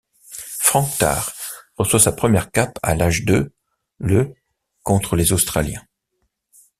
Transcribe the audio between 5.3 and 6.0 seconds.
Australiens.